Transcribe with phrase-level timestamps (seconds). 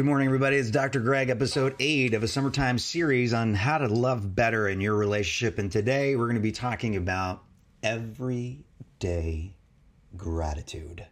[0.00, 0.56] Good morning, everybody.
[0.56, 0.98] It's Dr.
[1.00, 5.58] Greg, episode eight of a summertime series on how to love better in your relationship.
[5.58, 7.42] And today we're going to be talking about
[7.82, 9.52] everyday
[10.16, 11.04] gratitude.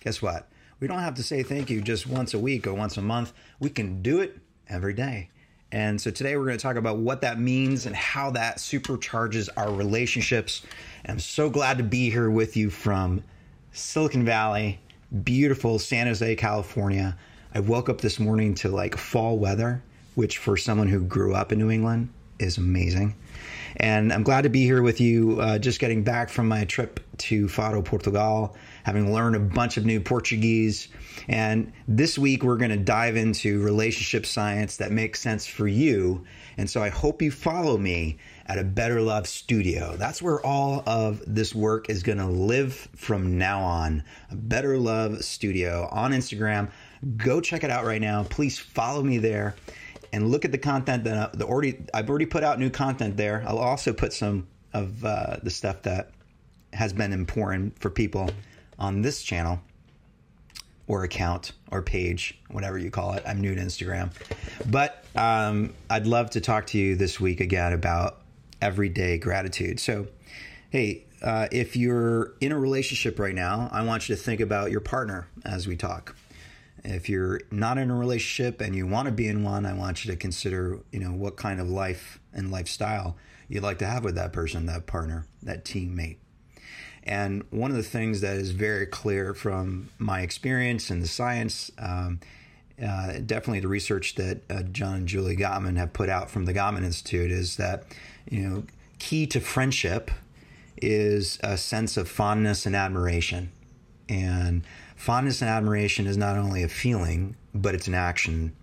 [0.00, 0.50] Guess what?
[0.80, 3.32] We don't have to say thank you just once a week or once a month.
[3.58, 4.36] We can do it
[4.68, 5.30] every day.
[5.72, 9.48] And so today we're going to talk about what that means and how that supercharges
[9.56, 10.60] our relationships.
[11.06, 13.24] And I'm so glad to be here with you from
[13.72, 14.78] Silicon Valley,
[15.22, 17.16] beautiful San Jose, California.
[17.56, 19.80] I woke up this morning to like fall weather,
[20.16, 22.08] which for someone who grew up in New England
[22.40, 23.14] is amazing.
[23.76, 26.98] And I'm glad to be here with you, uh, just getting back from my trip
[27.18, 30.88] to Faro, Portugal, having learned a bunch of new Portuguese.
[31.28, 36.24] And this week, we're going to dive into relationship science that makes sense for you.
[36.56, 39.96] And so I hope you follow me at a Better Love Studio.
[39.96, 44.04] That's where all of this work is going to live from now on.
[44.30, 46.70] A Better Love Studio on Instagram.
[47.16, 48.24] Go check it out right now.
[48.24, 49.54] Please follow me there
[50.12, 53.16] and look at the content that I, the already I've already put out new content
[53.16, 53.44] there.
[53.46, 56.10] I'll also put some of uh, the stuff that
[56.72, 58.30] has been important for people
[58.78, 59.60] on this channel
[60.86, 63.22] or account or page, whatever you call it.
[63.26, 64.12] I'm new to Instagram,
[64.70, 68.20] but um, I'd love to talk to you this week again about
[68.60, 69.80] everyday gratitude.
[69.80, 70.06] So,
[70.70, 74.70] hey, uh, if you're in a relationship right now, I want you to think about
[74.70, 76.14] your partner as we talk.
[76.84, 80.04] If you're not in a relationship and you want to be in one, I want
[80.04, 83.16] you to consider, you know, what kind of life and lifestyle
[83.48, 86.18] you'd like to have with that person, that partner, that teammate.
[87.04, 91.70] And one of the things that is very clear from my experience and the science,
[91.78, 92.20] um,
[92.82, 96.54] uh, definitely the research that uh, John and Julie Gottman have put out from the
[96.54, 97.84] Gottman Institute, is that
[98.30, 98.64] you know
[98.98, 100.10] key to friendship
[100.78, 103.52] is a sense of fondness and admiration.
[104.08, 104.64] And
[105.04, 108.56] fondness and admiration is not only a feeling, but it's an action.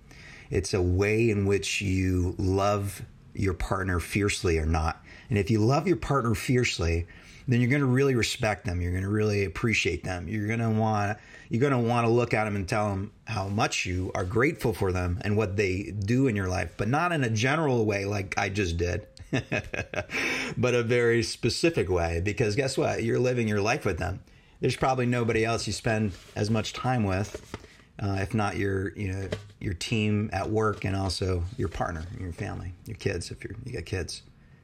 [0.50, 3.04] It's a way in which you love
[3.36, 5.06] your partner fiercely or not.
[5.30, 7.06] And if you love your partner fiercely,
[7.48, 8.82] then you're going to really respect them.
[8.82, 10.28] You're going to really appreciate them.
[10.28, 13.12] You're going to want you're going to want to look at them and tell them
[13.26, 16.88] how much you are grateful for them and what they do in your life, but
[16.88, 19.06] not in a general way like I just did.
[20.58, 23.04] but a very specific way because guess what?
[23.04, 24.22] You're living your life with them
[24.62, 27.58] there's probably nobody else you spend as much time with,
[28.00, 29.28] uh, if not your you know
[29.60, 33.74] your team at work and also your partner, your family, your kids if you're, you
[33.74, 34.22] got kids.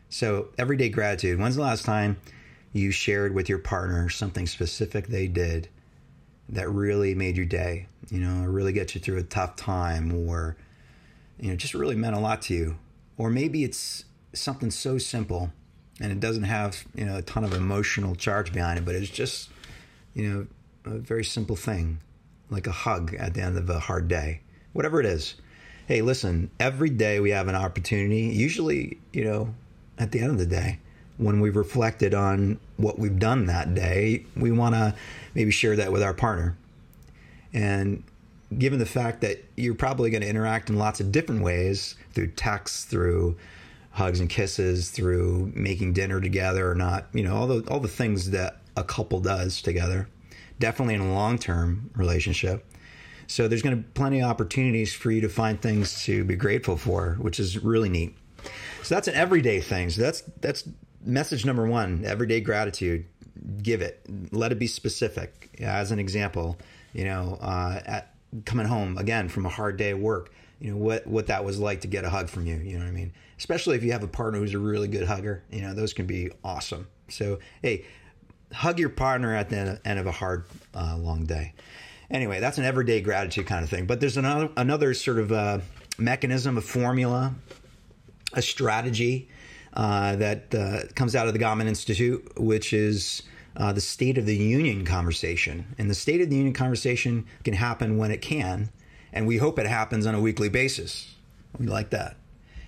[0.10, 1.40] So everyday gratitude.
[1.40, 2.18] When's the last time
[2.74, 5.68] you shared with your partner something specific they did
[6.50, 7.88] that really made your day?
[8.10, 10.56] You know, or really get you through a tough time, or
[11.40, 12.78] you know, just really meant a lot to you.
[13.18, 15.52] Or maybe it's something so simple
[16.00, 19.10] and it doesn't have you know a ton of emotional charge behind it, but it's
[19.10, 19.50] just
[20.18, 20.48] you know,
[20.92, 22.00] a very simple thing,
[22.50, 24.42] like a hug at the end of a hard day,
[24.74, 25.36] whatever it is.
[25.88, 29.54] Hey, listen, every day we have an opportunity, usually, you know,
[30.00, 30.80] at the end of the day,
[31.18, 34.96] when we've reflected on what we've done that day, we want to
[35.36, 36.58] maybe share that with our partner.
[37.54, 38.04] And
[38.58, 42.32] given the fact that you're probably going to interact in lots of different ways through
[42.32, 43.38] text, through
[43.92, 47.88] hugs and kisses, through making dinner together or not, you know, all the all the
[47.88, 50.08] things that a couple does together,
[50.60, 52.66] definitely in a long term relationship.
[53.28, 56.36] So there's going to be plenty of opportunities for you to find things to be
[56.36, 58.16] grateful for, which is really neat.
[58.84, 59.90] So that's an everyday thing.
[59.90, 60.64] So that's that's
[61.04, 63.06] message number one: everyday gratitude.
[63.62, 64.02] Give it.
[64.32, 65.50] Let it be specific.
[65.60, 66.58] As an example,
[66.94, 68.14] you know, uh, at
[68.46, 71.60] coming home again from a hard day of work, you know what what that was
[71.60, 72.56] like to get a hug from you.
[72.56, 73.14] You know what I mean?
[73.38, 75.44] Especially if you have a partner who's a really good hugger.
[75.52, 76.88] You know, those can be awesome.
[77.10, 77.86] So hey,
[78.54, 81.54] hug your partner at the end of a hard, uh, long day.
[82.10, 83.86] Anyway, that's an everyday gratitude kind of thing.
[83.86, 85.60] But there's another another sort of uh,
[85.98, 87.36] mechanism, a formula,
[88.34, 89.30] a strategy
[89.74, 93.24] uh, that uh, comes out of the Gottman Institute, which is
[93.58, 95.76] uh, the State of the Union conversation.
[95.78, 98.70] And the State of the Union conversation can happen when it can,
[99.12, 101.14] and we hope it happens on a weekly basis.
[101.60, 102.16] We like that.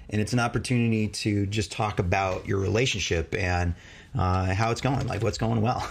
[0.10, 3.76] And it's an opportunity to just talk about your relationship and
[4.18, 5.88] uh, how it's going, like what's going well.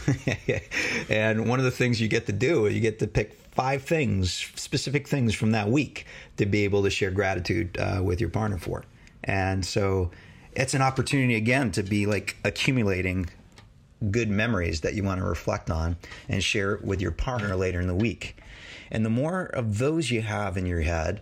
[1.08, 4.32] and one of the things you get to do, you get to pick five things,
[4.54, 6.06] specific things from that week
[6.36, 8.84] to be able to share gratitude uh, with your partner for.
[9.24, 10.10] And so
[10.52, 13.28] it's an opportunity again to be like accumulating
[14.10, 15.96] good memories that you want to reflect on
[16.28, 18.40] and share with your partner later in the week.
[18.90, 21.20] And the more of those you have in your head,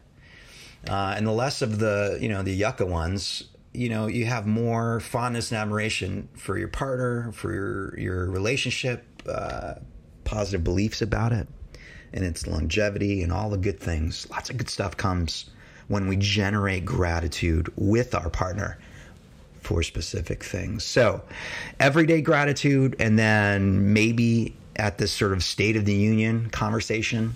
[0.88, 3.44] uh, and the less of the you know the yucca ones,
[3.76, 9.04] you know you have more fondness and admiration for your partner for your your relationship
[9.28, 9.74] uh,
[10.24, 11.46] positive beliefs about it
[12.12, 14.28] and its longevity and all the good things.
[14.30, 15.50] Lots of good stuff comes
[15.88, 18.78] when we generate gratitude with our partner
[19.60, 20.84] for specific things.
[20.84, 21.22] So,
[21.80, 27.34] everyday gratitude, and then maybe at this sort of State of the Union conversation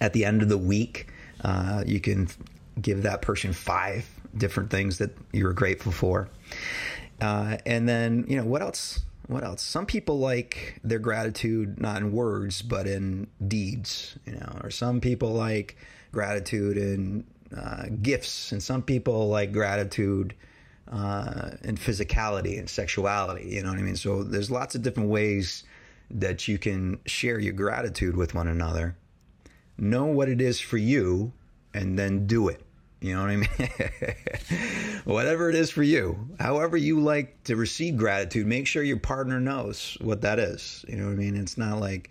[0.00, 1.08] at the end of the week,
[1.42, 2.28] uh, you can
[2.80, 6.28] give that person five different things that you're grateful for.
[7.20, 9.00] Uh, and then, you know, what else?
[9.26, 9.62] What else?
[9.62, 15.00] Some people like their gratitude not in words, but in deeds, you know, or some
[15.00, 15.76] people like
[16.12, 17.24] gratitude in
[17.56, 20.34] uh, gifts, and some people like gratitude
[20.90, 23.96] uh, in physicality and sexuality, you know what I mean?
[23.96, 25.64] So there's lots of different ways
[26.10, 28.96] that you can share your gratitude with one another.
[29.78, 31.32] Know what it is for you,
[31.74, 32.65] and then do it.
[33.00, 35.02] You know what I mean?
[35.04, 39.38] Whatever it is for you, however you like to receive gratitude, make sure your partner
[39.38, 40.84] knows what that is.
[40.88, 41.36] You know what I mean?
[41.36, 42.10] It's not like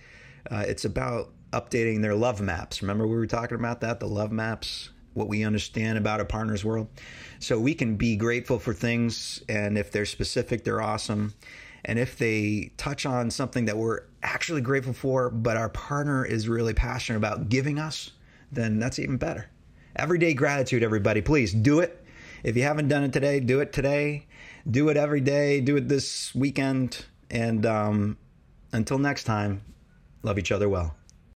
[0.50, 2.82] uh, it's about updating their love maps.
[2.82, 6.64] Remember, we were talking about that the love maps, what we understand about a partner's
[6.64, 6.88] world.
[7.40, 11.34] So we can be grateful for things, and if they're specific, they're awesome.
[11.84, 16.50] And if they touch on something that we're actually grateful for, but our partner is
[16.50, 18.12] really passionate about giving us,
[18.52, 19.50] then that's even better.
[19.96, 21.22] Everyday gratitude, everybody.
[21.22, 22.04] Please do it.
[22.44, 24.28] If you haven't done it today, do it today.
[24.70, 25.62] Do it every day.
[25.62, 27.06] Do it this weekend.
[27.32, 28.18] And um,
[28.74, 29.64] until next time,
[30.22, 30.96] love each other well.